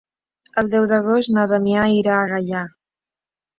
[0.61, 2.65] El deu d'agost na Damià irà a Gaià.